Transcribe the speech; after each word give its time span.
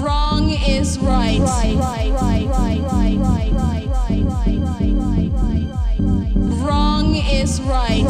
Wrong 0.00 0.50
is 0.50 0.98
right. 0.98 1.38
Wrong 6.62 7.14
is 7.14 7.60
right. 7.62 8.06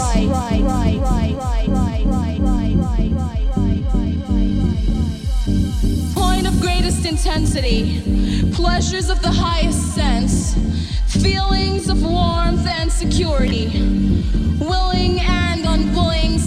Point 6.15 6.47
of 6.47 6.61
greatest 6.61 7.05
intensity, 7.07 8.01
pleasures 8.53 9.11
of 9.11 9.21
the 9.23 9.31
highest 9.31 9.95
sense, 9.95 10.55
feelings 11.09 11.89
of 11.89 12.03
warmth 12.03 12.67
and 12.67 12.91
security, 12.93 13.67
willing 14.61 15.19
and 15.21 15.50